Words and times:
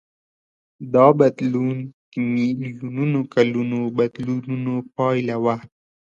دا 0.93 1.05
بدلون 1.19 1.69
د 2.11 2.13
میلیونونو 2.33 3.19
کلونو 3.33 3.79
بدلونونو 3.97 4.73
پایله 4.95 5.35
وه. 5.43 5.55